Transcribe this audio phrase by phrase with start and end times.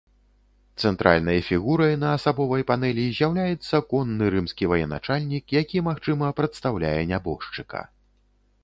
[0.85, 7.89] Цэнтральнай фігурай на асабовай панэлі з'яўляецца конны рымскі военачальнік, які, магчыма, прадстаўляе нябожчыка.